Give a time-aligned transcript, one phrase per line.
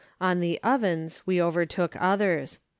[0.19, 2.57] On the Ovens we overtook others.